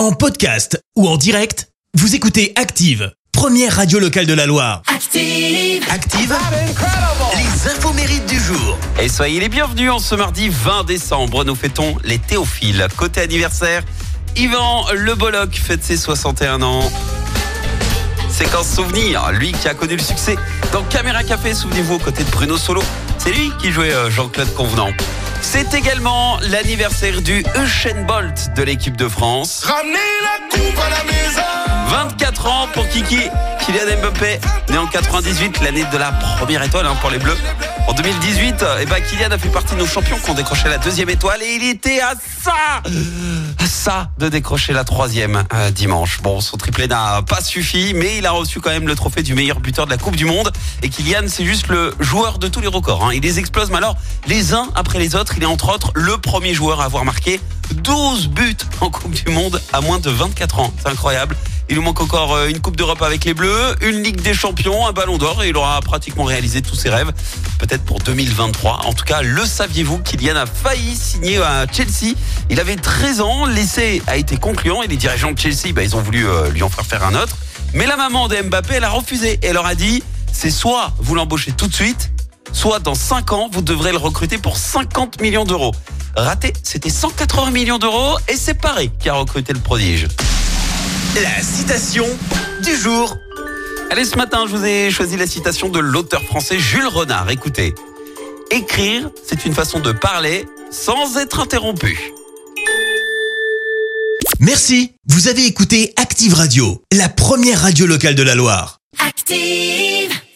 [0.00, 4.80] En podcast ou en direct, vous écoutez Active, première radio locale de la Loire.
[4.86, 5.84] Active.
[5.90, 6.34] Active,
[7.34, 8.78] les infos mérites du jour.
[8.98, 11.44] Et soyez les bienvenus en ce mardi 20 décembre.
[11.44, 12.88] Nous fêtons les Théophiles.
[12.96, 13.82] Côté anniversaire,
[14.36, 16.90] Yvan Le Bolloc fête ses 61 ans.
[18.30, 20.36] Séquence souvenir, lui qui a connu le succès
[20.72, 22.82] dans Caméra Café, souvenez-vous, aux côtés de Bruno Solo.
[23.18, 24.92] C'est lui qui jouait euh, Jean-Claude Convenant.
[25.42, 29.64] C'est également l'anniversaire du Usain Bolt de l'équipe de France.
[29.64, 31.42] Ramenez la coupe à la maison
[31.88, 33.20] 24 ans pour Kiki,
[33.60, 37.36] Kylian Mbappé, né en 98, l'année de la première étoile hein, pour les Bleus.
[37.90, 40.78] En 2018, eh ben, Kylian a fait partie de nos champions qui ont décroché la
[40.78, 42.12] deuxième étoile et il était à
[43.66, 46.20] ça, de décrocher la troisième euh, dimanche.
[46.22, 49.34] Bon, son triplé n'a pas suffi, mais il a reçu quand même le trophée du
[49.34, 50.52] meilleur buteur de la Coupe du Monde.
[50.84, 53.06] Et Kylian, c'est juste le joueur de tous les records.
[53.06, 53.10] hein.
[53.12, 53.80] Il les explose, mais
[54.28, 57.40] les uns après les autres, il est entre autres le premier joueur à avoir marqué
[57.74, 60.72] 12 buts en Coupe du Monde à moins de 24 ans.
[60.78, 61.34] C'est incroyable.
[61.70, 64.88] Il nous manque encore euh, une Coupe d'Europe avec les Bleus, une Ligue des Champions,
[64.88, 67.12] un Ballon d'Or et il aura pratiquement réalisé tous ses rêves.
[67.60, 68.86] Peut-être pour 2023.
[68.86, 72.16] En tout cas, le saviez-vous Kylian a failli signer à Chelsea?
[72.50, 75.94] Il avait 13 ans, l'essai a été concluant et les dirigeants de Chelsea, bah, ils
[75.94, 77.36] ont voulu euh, lui en faire faire un autre.
[77.72, 79.38] Mais la maman de Mbappé, elle a refusé.
[79.40, 82.10] Elle leur a dit, c'est soit vous l'embauchez tout de suite,
[82.52, 85.72] soit dans 5 ans, vous devrez le recruter pour 50 millions d'euros.
[86.16, 90.08] Raté, c'était 180 millions d'euros et c'est Paris qui a recruté le prodige.
[91.16, 92.06] La citation
[92.62, 93.18] du jour.
[93.90, 97.28] Allez, ce matin, je vous ai choisi la citation de l'auteur français Jules Renard.
[97.30, 97.74] Écoutez.
[98.52, 102.12] Écrire, c'est une façon de parler sans être interrompu.
[104.38, 108.78] Merci, vous avez écouté Active Radio, la première radio locale de la Loire.
[109.04, 110.20] Active.